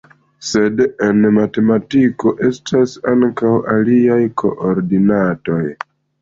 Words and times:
Sed 0.51 0.79
en 1.07 1.27
matematiko 1.35 2.33
estas 2.47 2.95
ankaŭ 3.13 3.53
aliaj 3.75 4.19
koordinatoj. 4.45 5.61